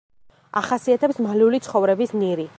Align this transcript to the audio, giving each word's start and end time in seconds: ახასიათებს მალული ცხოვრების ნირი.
ახასიათებს 0.61 1.21
მალული 1.27 1.63
ცხოვრების 1.69 2.17
ნირი. 2.25 2.49